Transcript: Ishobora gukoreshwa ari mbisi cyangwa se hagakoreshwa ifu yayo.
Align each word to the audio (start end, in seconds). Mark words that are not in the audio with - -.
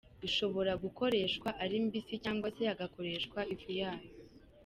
Ishobora 0.27 0.71
gukoreshwa 0.83 1.49
ari 1.63 1.77
mbisi 1.85 2.13
cyangwa 2.23 2.47
se 2.55 2.61
hagakoreshwa 2.69 3.39
ifu 3.53 3.69
yayo. 3.79 4.09